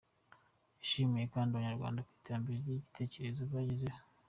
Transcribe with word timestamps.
Yashimiye 0.79 1.25
kandi 1.33 1.49
Abanyarwanda 1.51 2.05
ku 2.07 2.11
iterambere 2.17 2.57
ry’icyitegererezo 2.61 3.41
bagezeho. 3.53 3.99